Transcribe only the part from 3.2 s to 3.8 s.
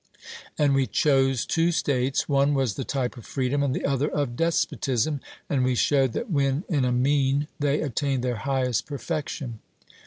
freedom, and